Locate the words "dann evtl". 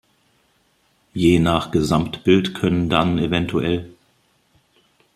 2.89-3.93